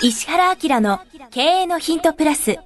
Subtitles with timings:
[0.00, 2.56] 石原明の経営のヒントプラス。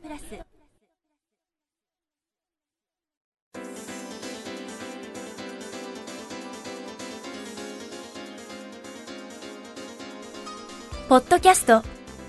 [11.09, 11.83] ポッドキャスト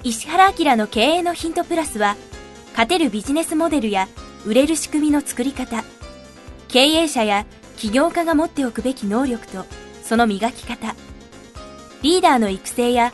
[0.04, 2.16] 石原明の経営のヒントプラスは
[2.72, 4.08] 勝てるビジネスモデルや
[4.46, 5.84] 売れる仕組みの作り方
[6.70, 7.46] 経営者や
[7.78, 9.66] 起業家が持っておくべき能力と
[10.02, 10.96] その磨き方
[12.02, 13.14] リーダーの育成や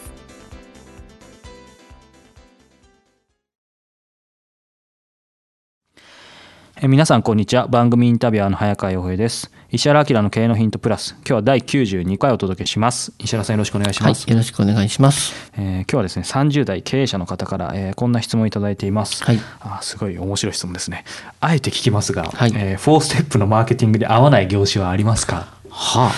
[6.83, 7.67] え皆さんこんにちは。
[7.67, 9.51] 番組インタビュアーの早川洋平です。
[9.69, 11.11] 石原明の経営のヒントプラス。
[11.17, 13.13] 今日は第92回お届けします。
[13.19, 19.37] 石原さんよろしくお願いします、はい、よろしくお願いします、えー今日はですね30代経営者の方から、えーこんな質問をいただいています、はい。
[19.59, 21.03] あーすごい面白い質問ですね。
[21.39, 22.51] あえて聞きますが、はい。
[22.55, 25.45] え4ステップのマーケティングで合わない業種はありますか？
[25.69, 26.11] はあ。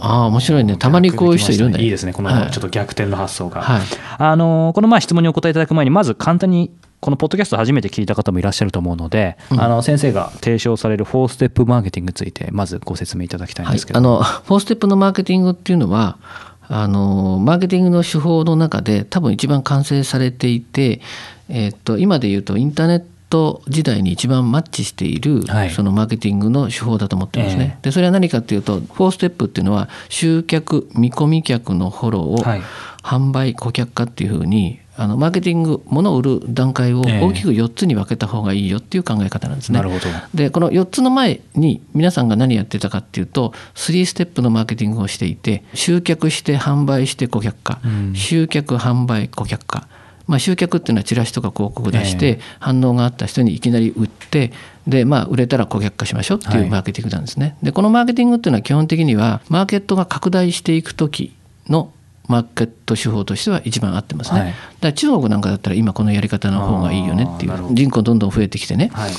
[0.00, 0.76] ああ面白いね。
[0.76, 2.12] たまにこういう人いるんだよいいですね。
[2.12, 2.50] このはい。
[2.50, 3.80] ちょっと逆転の発想が、はい。
[4.18, 16.18] あのーこのまあ質問にお答えいただく前にまず簡単にこのポッドキャスト初めて聞いた方もいらっしゃると思うので、あの先生が提唱される4ステップマーケティングについてまずご説明いただきたいんはいですけど、あの4ステップのマーケティングっていうのは
[16.62, 21.00] あのマーケティングの手法の中で多分一番完成されていて、
[21.48, 25.70] えっと今で言うとインターネット時代に一番マッチしている、はい。
[25.70, 27.76] そのマーケティングの手法だと思ってますね。
[27.78, 32.62] えでそれは何かっていうと4ステップっていうのは集客見込み客のフォローを、はい。
[33.02, 37.20] 販売顧客化っていうふうにあのマーケティング物を売る段階をええ。
[37.22, 39.78] 大きく4つに分けた方がいいよっていう考え方なんですね。
[39.78, 40.06] なるほど。
[40.34, 48.14] でこの4つの前に皆さんが何やってたかっていうと3ステップのマーケティングをしていて集客して販売して顧客化、うん。
[48.16, 49.86] 集客販売顧客化。
[50.26, 54.52] まあ、集客っていうのはチラシとか広告出しえて反応があった人にいきなり売って
[54.86, 56.64] で、まあ、売れたら顧客化しましょうってはい。
[56.64, 57.56] いうマーケティングなんですね。
[57.62, 61.32] でこのマーケティングっていうのは基本的にはマーケットが拡大していく時
[61.68, 61.92] の
[62.28, 64.40] マーケット手法としては一番合ってますね。
[64.40, 64.48] はい。
[64.50, 67.74] だから中国なんかだったら今このやり方の方がいいよねっていう。
[67.74, 69.10] 人口どんどん増えてきてね、はい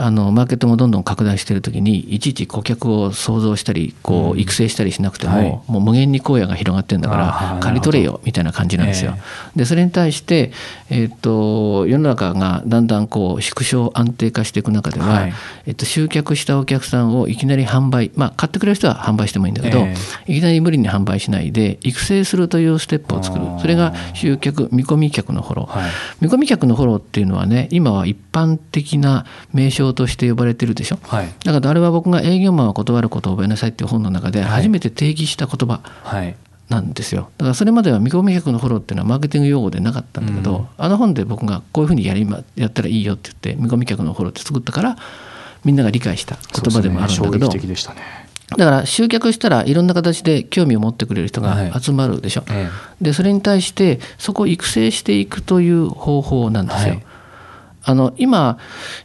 [0.00, 5.50] あのマーケットもどんどん拡大している時にいちいち顧客を創造したりこう育成したりしなくても、はい。
[5.66, 9.16] もう無限に荒野が広がってるんだから借り取れよみたいな感じなんですよ。
[9.56, 10.52] でそれに対して、
[10.88, 15.32] えっと世の中がだんだんこう縮小安定化していく中では、はい。
[15.66, 19.94] えっと集客したお客さんをいきなり販売まあ買ってくれる人は販売してもいいんだけど、え
[20.28, 23.44] いきなり無理に販売しないで育成するというステップを作る。
[23.60, 25.80] それが集客見込み客のフォロー。
[25.80, 25.90] はい。
[26.20, 30.98] 見込み客のフォローっていうのはね今は一般的な名称として呼ばれてるでしょ？
[31.02, 31.28] はい。
[31.44, 34.50] だからあれは僕が営業マンは断ることを覚えなさいっていう本の中ではい。
[34.50, 36.34] 初めて定義した言葉はい。
[36.68, 37.30] なんですよ。
[37.38, 40.66] だからそれまでは見込み客のフォローっていうのはマーケティング用語でなかったんだけど、うん。
[40.76, 44.96] あの本で僕がこういうふうにやりまやったらいいよって言って見込み客のフォローって作ったから
[45.64, 47.58] みんなが理解した言葉でもあるんだけど、ね。
[47.58, 48.28] ね。
[48.56, 52.68] だから集客したらいろんな形で興味を持ってくれる人が集まるでしょ、え
[53.00, 56.94] でそれに対してそこを育成していくという方法なんですよ。
[56.94, 57.02] はい
[57.88, 58.58] あの今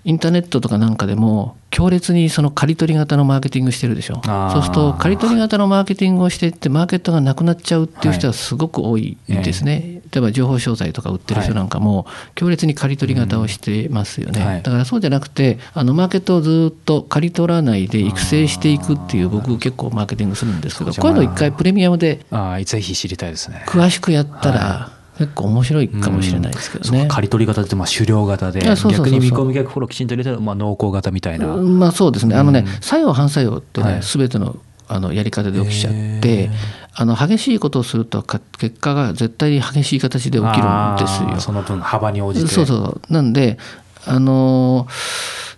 [0.04, 4.22] インターネットとかなんかでも強烈にその刈り取り型のマーケティングしてるでしょ。
[4.52, 12.06] そうすると刈り取り型のマーケティングをしていってマーケットがなくなっちゃうっていう人はすごく多いですね、例えば情報商材とか売ってる人なんかも
[12.36, 14.62] 強烈に刈り取り型をしてますよね、うんはい。
[14.62, 22.26] だからそうじゃなくてあのマーケットをずっと刈り取らないで育成していくっていう僕結構マーケティングするんですけどこういうの一回プレミアムで
[22.66, 23.64] ぜひ知りたいですね。
[23.68, 27.08] 詳しくやったら結構面白いかもしれないですけどね。
[27.08, 34.04] 刈り取り型ってまあ狩猟型で逆に見込み客フォローきちんと入れたらまあ濃厚型みたいな、うんまあそうですね、あのねうん、作用、反作用ってね、はい。
[34.04, 34.58] すべての
[34.88, 36.52] あのやり方で起きちゃっへてー、
[36.96, 41.40] あの激しいことをするとか、結果が絶対に激しい形で起きるんですよ。
[41.40, 42.48] その分幅に応じて。
[42.48, 43.58] そうそう、なんで、
[44.06, 44.94] あのー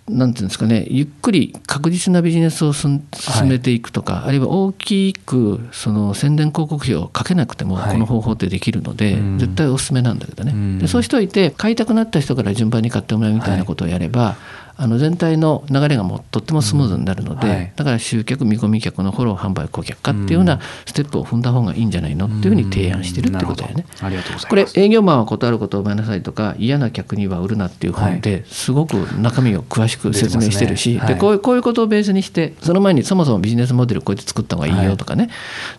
[0.07, 3.01] なんていうんですかね、ゆっくり確実なビジネスを進
[3.47, 7.93] めていくとか、あるいは大きくその宣伝広告費をかけなくても、はい。
[7.93, 9.39] この方法ってできるので、うん。
[9.39, 10.79] 絶対おすすめなんだけどね、うん。
[10.79, 14.35] でそうしておいて、買いたくなった人から順番に買ってもらうみたいなことをやれば、
[14.77, 17.73] あの全体の流れがもうとってもスムーズになるので、うんはい。
[17.75, 23.85] だから集客、見込み客のフォロー、販売、顧客化っていうようなステップを踏んだ方がいいんじゃないのっていうふうに提案してるってことだよね。
[24.01, 24.73] ありがとうございます。
[24.73, 31.13] これ営業マンは断ることを覚えなさいとか嫌な客には売るなっていう本ですごく中身を詳しく説明してるし、はい。
[31.13, 35.29] でこういうこういうことをベースにしてその前にそもそもビジネスモデルこうやって作った方がいいよとかね、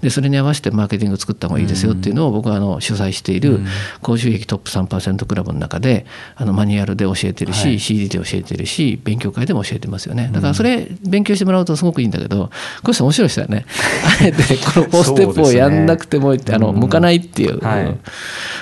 [0.00, 3.60] でそれに合わせてマーケティング作った方がいいですよっていうのを僕はあの主催している
[4.02, 6.06] 高収益トップ3%クラブの中で
[6.37, 7.81] あのマニュアルで教えてるし、はい。
[7.81, 10.30] CD で教えてるししい勉強会でも教えてますよね。
[10.32, 12.50] だからそれ勉強してもらうとすごくいいんだけど
[12.82, 13.66] この人面白い人だよね。
[14.20, 17.84] あえてこの4ステップをやんなくてもいいって、あの向かないっていう、はい。
[17.84, 18.00] うん。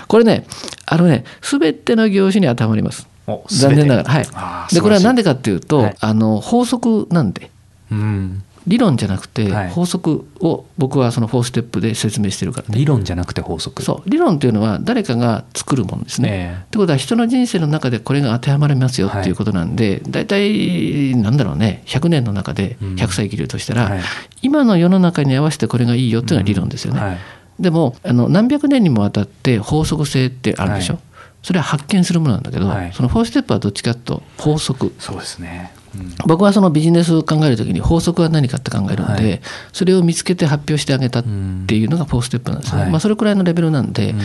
[0.09, 0.47] これね
[0.87, 3.07] あのね全ての業種に当てはまります。
[3.27, 4.11] お残念ながら。
[4.11, 4.75] はい。
[4.75, 5.97] でこれは何でかっていうと、はい。
[6.01, 7.51] あの法則なんで。
[7.91, 9.71] うん理論じゃなくてはい。
[9.71, 12.69] 法則を僕はその4ステップで説明してるから。
[12.69, 13.83] ね理論じゃなくて法則。
[13.83, 14.11] そう。
[14.11, 16.29] 理論というのは誰かが作るものですね。
[16.31, 21.83] えってことは人の人生の中でこれが当てはまりますよっていうことなんで、大体なんだろうね。
[21.87, 22.95] 100年の中でうん。
[22.95, 24.01] 100歳生きるとしたら、はい。
[24.43, 27.01] 今の世の中に合わせてこれがいいよっていうのは理論ですよね。
[27.01, 27.19] はい。
[27.61, 31.03] でもあの何百年にもわたって法則性ってあるでしょ、はい。
[31.43, 32.93] それは発見するものなんだけど、はい。
[32.93, 34.95] その4ステップはどっちかというと法則。
[34.99, 35.74] そうですね、うん
[36.27, 39.41] 僕はそのビジネスを考えるときに法則は何かって考えるんで、はい。
[39.73, 41.23] それを見つけて発表してあげたっ
[41.67, 42.91] ていうのが4ステップなんですね、はい。
[42.91, 44.21] まあ、それくらいのレベルなんで、うん。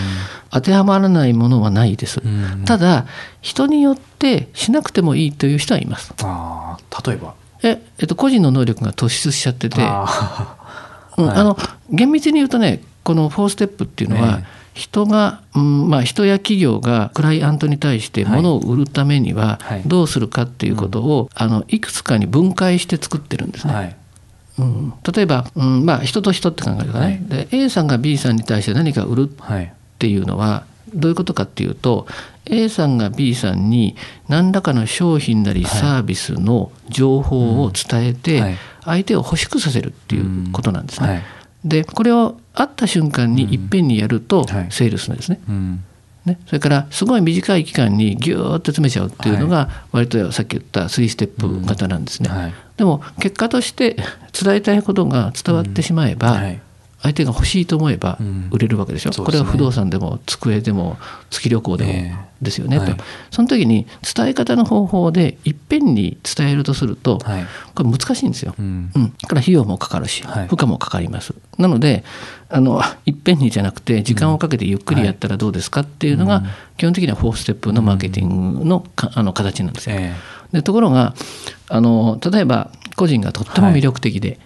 [0.51, 2.63] 当てはまらないものはないです、うん。
[2.65, 3.05] ただ
[3.41, 6.13] 人によってしなくてもいいという人はいます。
[6.23, 7.33] ああ例えば。
[7.61, 9.81] え、えっと、個人の能力が突出しちゃってて。
[9.81, 11.57] うんあの
[11.89, 19.81] 厳密に言うとねこの4ステップっていうのは、ええ人が、うんまあ、人や企業がクライアントに対して物を売るためにははい。
[19.85, 23.73] どうするかっていうことを、いあのいくつかに分解して作ってるんですね。
[23.73, 23.95] ーはい。
[24.59, 27.47] うん、例えば、うんまあ、人と人って考えるかね、はい。
[27.47, 29.73] で A さんが B さんに対して何か売るっはい。
[29.99, 32.07] ていうのはどういうことかっていうと
[32.45, 33.95] A さんが B さんに
[34.27, 35.79] 何らかの商品なりはい。
[35.79, 38.57] サービスの情報を伝えてはい。
[38.85, 41.07] 相手を欲しくさせるっていうことなんですね。
[41.07, 41.23] はい。
[41.65, 44.67] でこれを会った瞬間にいっぺんにやるとはい。
[44.69, 45.39] セールスなんですね。
[45.47, 45.83] うん。
[46.25, 52.29] ね、それからすごい短い期間にギューッと詰めちゃうっていうのが割とさっき言った3ステップ型なんですね。
[52.29, 52.53] はい。
[52.75, 53.95] でも結果として
[54.39, 56.61] 伝えたいことが伝わってしまえば、はい
[57.01, 58.49] 相手が欲しいと思えばうん。
[58.51, 59.39] 売れるわけでしょ、そうですね。
[59.39, 60.97] これは不動産でも机でも
[61.29, 61.93] 月旅行でもえ
[62.25, 62.29] え。
[62.41, 62.95] ですよね、はい。
[62.95, 63.85] とその時に
[64.15, 67.45] 伝え方の方法でいっぺんに伝えるとすると、はい。
[67.75, 68.55] これ難しいんですよ。
[68.57, 68.91] うん。
[68.95, 70.47] うん、だから費用もかかるし、はい。
[70.47, 71.33] 負荷もかかります。
[71.57, 72.03] なので
[72.49, 76.43] あのいっぺんにじゃなくて時間をかけてゆっくりやったらどうですかっていうのが、
[76.77, 79.95] 基本的には4ステップのマーケティングのかあの形なんですよ。
[79.97, 80.15] え
[80.51, 81.13] でところが
[81.67, 84.39] あの例えば個人がとっても魅力的で,、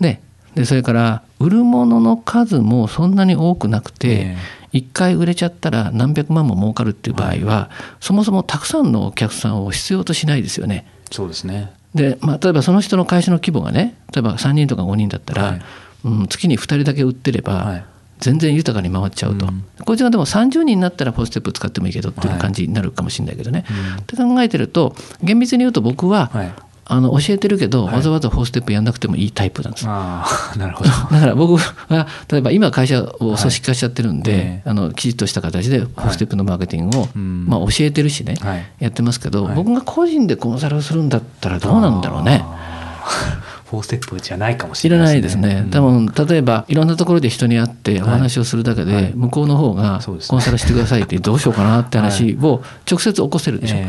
[0.00, 0.20] ね、
[0.54, 4.36] でそれから売るものの数もそんなに多くなくて、え
[4.72, 7.70] 1回売れちゃったら何百万も儲かるっていう場合は、
[8.00, 10.86] そもそもたくさんのお客さんを必要としないですよね。
[11.10, 11.72] ーそうですね。
[11.94, 15.62] で、まあ、例えばその人の会社の規模がね例えば3人とか5人だったら、はい。
[16.04, 17.84] うん、月に2人だけ売ってれば、はい。
[18.18, 19.64] 全然豊かに回っちゃうと、うん。
[19.84, 23.64] こいつがでも30人になったらポステップ使ってもいいけどっていう感じになるかもしれないけどね。
[23.68, 24.02] うん。
[24.02, 26.52] って考えてると厳密に言うと僕は、はい
[26.92, 27.94] あの教えてるけど、はい。
[27.96, 29.86] わざわざ4ステップやんなくてもいいタイプなんです。
[29.88, 30.24] あ
[30.54, 30.90] あ なるほど。
[30.90, 34.70] だから僕は例えば今会社を組織化しちゃってるんで、はいええ。
[34.70, 37.46] あのきちっとした形で4ステップのマーケティングを、うん。
[37.48, 38.66] まあ、教えてるしね、はい。
[38.80, 39.54] やってますけど、はい。
[39.54, 42.44] 僕が個人でコンサルをするんだったらどうなんだろうね。
[42.44, 43.52] あー。
[43.72, 49.12] フォーステップじゃないかもしれないないですね、多分例えばいろんなところで人に会ってお話をするだけで、はい。
[49.14, 53.86] 向こうの方がコンサルしてくださいってどうしようかなって話を直接起こせるでしょ、え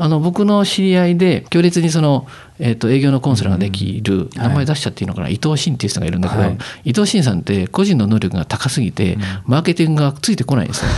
[0.00, 2.26] あの僕の知り合いで強烈にその、
[2.58, 4.48] えー、と営業のコンサルができる、はい。
[4.48, 6.58] 名前出しちゃっていいのかな、伊藤真っていう人がいるんだけど、はい。
[6.84, 10.90] 伊藤真さんって個人の能力が高すぎて、マーケティングがついてこないんですよ。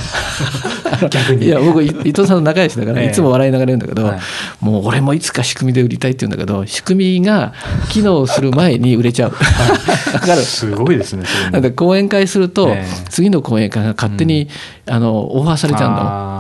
[1.11, 1.47] 逆に。
[1.47, 3.09] いや僕い伊藤さんと仲良しだから、ええ。
[3.09, 4.21] いつも笑いながら言うんだけど、はい。
[4.61, 7.55] もう俺もいつか仕組みで売りたいって言うんだけど仕組みが
[7.91, 9.33] 機能する前に売れちゃう。
[10.13, 13.07] だからすごいですねなんで講演会すると、ええ。
[13.11, 14.49] 次の講演会が勝手に、
[14.87, 16.32] あのオファーされちゃうんだもん。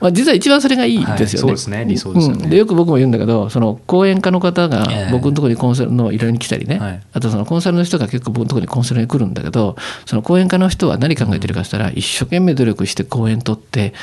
[0.00, 1.16] あまあ、実は一番それがいいですよね。
[1.16, 1.84] はいそうですね。
[1.86, 2.44] 理想ですよね。
[2.44, 2.50] うん。
[2.50, 5.12] でよく僕も言うんだけどその講演家の方がええ。
[5.12, 7.02] 僕のところにコンサルの依頼に来たりね、はい。
[7.12, 13.94] あとそのコンサルの人が結構僕のところにコンサルに来るんだけどその講演家の人は何考えてるかしたら、一生懸命努力して講演取って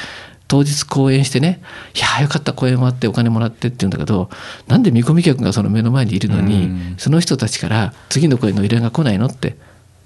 [0.48, 1.62] 当日講演してね
[1.96, 4.30] 「いやーよかった講演終わってお金もらって」って言うんだけど
[4.68, 6.96] なんで見込み客がその目の前にいるのに、うん。
[6.98, 9.56] その人たちから次の講演の依頼が来ないのって。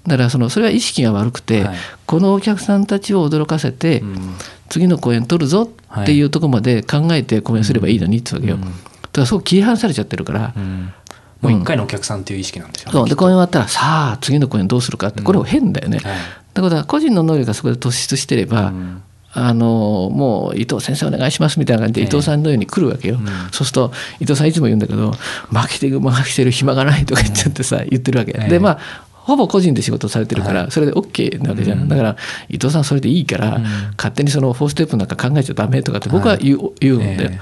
[0.08, 1.76] だからそのそれは意識が悪くて、はい。
[2.06, 4.34] このお客さんたちを驚かせて、うん。
[4.68, 5.70] 次の公演取るぞ
[6.02, 8.56] っていうところまで考えて公演すればいいのにってわけよ。
[8.56, 8.62] うん。
[8.62, 8.72] だか
[9.12, 10.92] らそう切り離されちゃってるから、うん。
[11.40, 13.08] もう一回のお客さんっていう意識なんでしょうねそう。
[13.08, 15.98] で公演終わったらさあ次の公演どうするかってこれ変だよね。
[15.98, 16.16] はい。
[16.54, 19.02] だから個人の能力がそこで突出してれば、うん。
[19.30, 23.26] あのもう伊藤先生お願いしますみたいな感じでええ伊藤さんのように来るわけよ、うん。
[23.52, 25.12] そうすると伊藤さんいつも言うんだけど
[25.50, 28.48] マーケティンてる暇がないとか言っちゃってさ言ってるわけ、ええ。
[28.48, 28.78] でまあ
[29.28, 30.70] ほぼ個人で仕事されてるから、はい。
[30.70, 31.88] それで OK なわけじゃん、うん。
[31.90, 32.16] だから
[32.48, 33.62] 伊藤さんそれでいいから、うん。
[33.98, 37.38] 勝手にその4ステップなんか考えちゃダメとかって僕は言う,、言うんだよ、え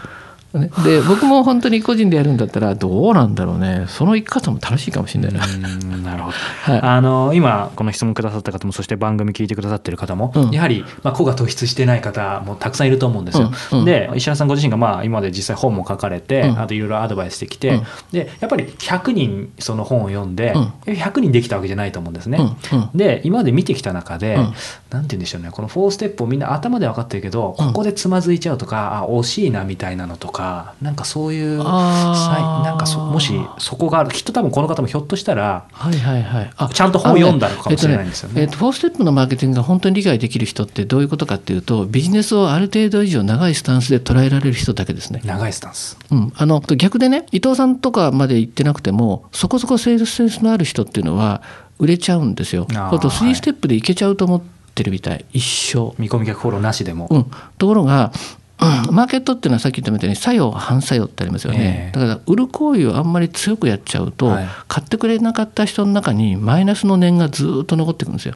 [0.53, 3.87] ね、で僕も本当に個人でやるんだったらどうなんだろうね。
[3.88, 6.17] その生き方も楽しいかもしれないな。
[6.17, 6.33] るほど、
[6.73, 6.81] はい。
[6.81, 10.50] あの今この質問くださった方もそして番組聞いてくださってる方も、うん。
[10.50, 13.50] やはり、まあ、子が突出してない方もたくさんいると思うんですよ。
[13.73, 13.79] うん。
[13.81, 13.85] うん。
[13.85, 16.61] で石原さんご自身がまあ今まで実際本も書かれて、うん。
[16.61, 17.83] あといろいろアドバイスしてきて、うん。
[18.12, 20.55] でやっぱり100人その本を読んで、
[20.87, 22.38] 100人できたわけじゃないと思うんですね。
[22.73, 22.79] うん。
[22.79, 22.88] うん。
[22.95, 24.43] で今まで見てきた中で、うん。
[24.43, 24.57] なんて
[24.91, 25.50] 言うんでしょうね。
[25.50, 27.67] この4ステップをみんな頭で分かってるけど、うん。
[27.67, 30.46] ここでつまずいちゃうとかあ惜しいなみたいなのとか
[30.81, 36.50] なんかそういうなんかそもしそこがあるきっと多分この方もひょっとしたらはいはいはい。
[36.57, 45.21] あちゃんと本を読んだのかもしれないんですよねえっとえっと、4ステップのマーケティングが本当に理解できる人ってどういうことかっていうと、ビジネスをある程度以上長いスタンスで捉えられる人だけですね。
[45.25, 45.99] 長いスタンス。
[46.11, 51.43] うん、あの逆でね伊藤さんとかまで行ってなくてもそこそこセールスセンスのある人っていうのは
[51.79, 52.67] 売れちゃうんですよ。
[52.71, 54.43] あと3ステップでいけちゃうと思っ
[54.75, 55.95] てるみたい一生。
[56.00, 57.09] 見込み客フォローなしでも。
[57.11, 57.26] うん、
[57.59, 58.12] ところが、
[58.61, 58.95] うん。
[58.95, 62.01] マーケットっていうのはさっき言ったみたいに作用反作用ってありますよね、ええ。
[62.01, 64.49] だから売る行為をあんまり強くやっちゃうと、はい。
[64.69, 68.35] 買ってくれなかった人の中にマイナスの念がずっと残ってくるんですよ。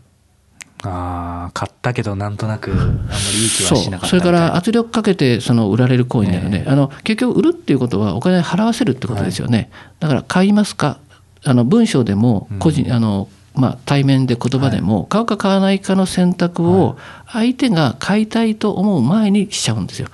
[0.83, 10.99] ああ、買ったけどなんとなくあんまりいい気はしなかったそれから圧力かけてその売られる行為になるので、えあの結局売るっていうことはお金払わせるってことですよね、だから買いますか
[11.45, 13.29] あの文章でも個人、あの
[13.61, 20.09] まあ、対面で言葉でも、買うか買わないかの選択を相手が買いたいと思う前にしちゃうんですよ。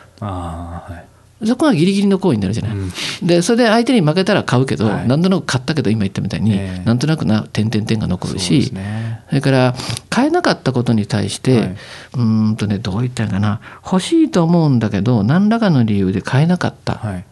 [1.44, 2.76] そこがギリギリの行為になるじゃない。
[2.76, 9.20] うんでそれで相手に負けたら買うけど、はいなんとなく買ったけど今言ったみたいに、ええなんとなくな点々点が残るしそね。
[9.28, 9.74] それから
[10.08, 17.24] 買えなかったことに対して、はいうーんとねどう言ったらいいかな欲しいと思うんだけど何らかの理由で買えなかったはい。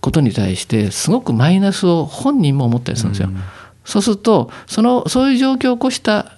[0.00, 3.28] ことに対してすごくマイナスを本人も思ったりするんですよ。
[3.28, 3.40] うん
[3.84, 6.32] そうするとそのそういう状況を起こした、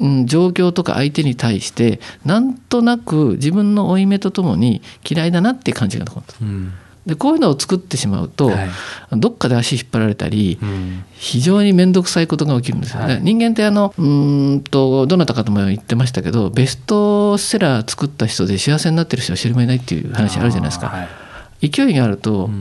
[0.00, 6.26] うん、状況とか相手に対してなんとなく自分の負い目とともに嫌いだなって感じが残る。
[6.42, 6.72] うん。
[7.06, 8.68] でこういうのを作ってしまうと、はい
[9.12, 11.04] どっかで足引っ張られたり、うん。
[11.12, 13.14] 非常に面倒くさいことが起きるんですよね。
[13.14, 21.25] はい人間ってあのうーんとどなたかとも言ってましたけどベストセラー作った人で幸せになってる人は知りもいないっていう話あるじゃないですか。
[21.60, 22.52] はい勢いがあると,、うー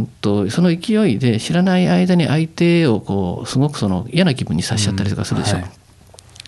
[0.00, 5.58] んとその勢いで知らない間に相手をこうすごくその嫌な気分にさせちゃったりとかするでしょ。
[5.58, 5.70] うんはい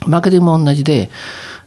[0.06, 1.08] マーケティングも同じで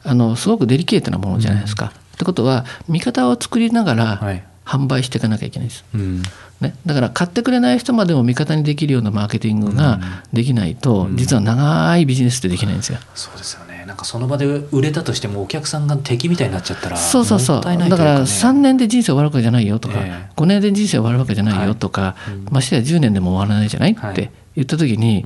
[0.04, 1.92] あのすごくデリケートなものじゃないですか。
[2.16, 5.86] ってことは見方を作りながらはい販売していかなきゃいけないです。
[5.96, 6.22] うん。
[6.60, 10.00] ね、だから買ってくれない人までも味方にできるようなマーケティングが
[10.34, 13.00] できないと、実は長いビジネスってできないんですよ。
[13.16, 13.67] そうですよね。
[13.88, 17.56] なんかその場で売れたとしてもお客さんが敵みたいになっちゃったら、そうそうそう。
[17.56, 18.40] もったいないだからというかね。
[18.50, 20.32] 3年で人生終わるわけじゃないよとか、ええ。
[20.36, 22.16] 5年で人生終わるわけじゃないよとか、
[22.52, 24.12] ましてや10年でも終わらないじゃない、はい。
[24.12, 25.26] って言った時に、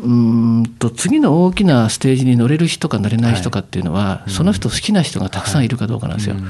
[0.00, 6.34] うーんと次の大きなステージに乗れる人か乗れない人かっていうのは、その人好きな人がたくさんいるかどうかなんですよ。
[6.34, 6.44] うん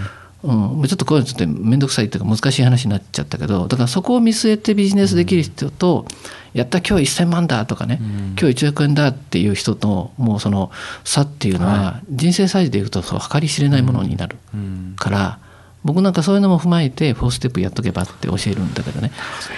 [0.45, 6.07] ちょっとこういうのちょっと面倒くさいっていうか難しい話になっちゃったけどだからそこを見据えてビジネスできる人と、
[6.53, 7.99] やった今日1000万だとかね、
[8.39, 10.71] 今日1億円だっていう人ともうその
[11.03, 14.95] 差っていうのは人生サイズでいくとそう計り知れないものになるうん。
[14.99, 15.39] から、
[15.83, 19.11] 僕なんかそういうのも踏まえて4ステップやっとけばって教えるんだけどね。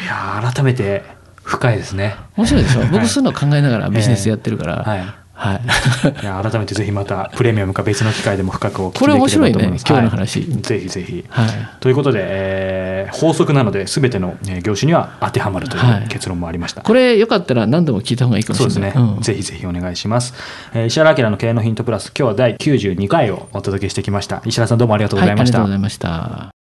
[0.03, 1.03] いやー改めて
[1.43, 2.17] 深いですね。
[2.37, 2.81] 面白いでしょ？
[2.81, 2.89] はい。
[2.91, 5.07] 僕そういうの考えながらビジネスやってるから、はい。
[5.39, 11.25] はい、いや改めてぜひまたプレミアムか別の機会でも深くお聞きこれ面白いねできればと思ます今日の話はいぜひぜひ。
[11.29, 11.49] はい
[11.81, 16.83] ということで、えー法則なので全てのえー業種には当てはまるといはいう結論もありました。
[16.83, 20.35] これよかったら何度も聞いた方がいいかもしそうですね、れないうんぜひぜひお願いします。
[20.75, 24.43] えー石原明の経営のヒントプラス、今日は第92回をお届けしてきました。
[24.45, 25.59] 石原さんどうもありがとうございました。
[25.59, 26.56] はい、ありがとうございました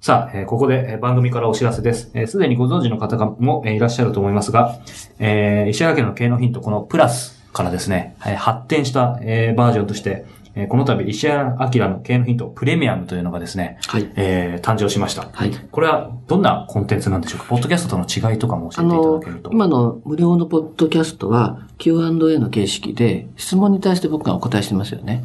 [0.00, 2.10] さあ、えーここでえー番組からお知らせです。
[2.14, 4.78] えーすでにご存知の方がもえーいらっしゃると思いますが、
[5.18, 14.10] えー石原家の経営のヒント、このプラスからですね、えー発展した、えーバージョンとして、えーこの度石原明の経営のヒントプレミアムというのがですね、はい。
[14.16, 15.28] えー誕生しました。
[15.30, 15.50] はい。
[15.70, 17.44] これはどんなコンテンツなんでしょうか？
[17.50, 25.24] ポッドキャストとの違いとかも教あえていただのけると。、今の無料のポッドキャストは Q&A の形式で質問に対して僕がお答えしてますよね。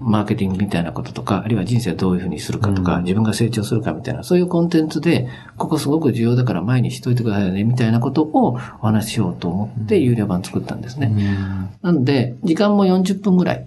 [0.00, 11.12] マーケティングみたいなこととか、あるいは人生をどういうふうにするかとか、自分が成長するかみたいな、そういうコンテンツで、ここすごく重要だから前にしといてくださいね、みたいなことをお話ししようと思って有料版作ったんですね。
[11.82, 13.66] なので、時間も40分ぐらい。